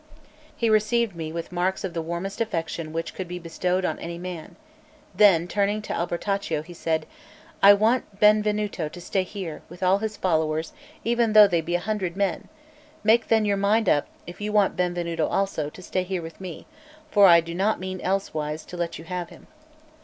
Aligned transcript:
He 0.55 0.67
received 0.67 1.15
me 1.15 1.31
with 1.31 1.51
marks 1.51 1.83
of 1.83 1.93
the 1.93 2.01
warmest 2.01 2.41
affection 2.41 2.91
which 2.91 3.13
could 3.13 3.27
be 3.27 3.37
bestowed 3.37 3.85
on 3.85 3.99
any 3.99 4.17
man; 4.17 4.55
then 5.13 5.47
turning 5.47 5.79
to 5.83 5.93
Albertaccio, 5.93 6.63
he 6.63 6.73
said: 6.73 7.05
"I 7.61 7.75
want 7.75 8.19
Benvenuto 8.19 8.89
to 8.89 8.99
stay 8.99 9.21
here, 9.21 9.61
with 9.69 9.83
all 9.83 9.99
his 9.99 10.17
followers, 10.17 10.73
even 11.03 11.33
though 11.33 11.45
they 11.47 11.61
be 11.61 11.75
a 11.75 11.79
hundred 11.79 12.17
men; 12.17 12.49
make 13.03 13.27
then 13.27 13.45
your 13.45 13.57
mind 13.57 13.87
up, 13.87 14.07
if 14.25 14.41
you 14.41 14.51
want 14.51 14.75
Benvenuto 14.75 15.27
also, 15.27 15.69
to 15.69 15.81
stay 15.83 16.01
here 16.01 16.23
with 16.23 16.41
me, 16.41 16.65
for 17.11 17.27
I 17.27 17.39
do 17.39 17.53
not 17.53 17.79
mean 17.79 18.01
elsewise 18.01 18.65
to 18.65 18.77
let 18.77 18.97
you 18.97 19.05
have 19.05 19.29
him." 19.29 19.45